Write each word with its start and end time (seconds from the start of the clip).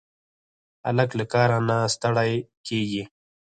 هلک 0.85 1.09
له 1.19 1.25
کاره 1.33 1.57
نه 1.67 1.77
ستړی 1.93 2.31
کېږي. 2.67 3.03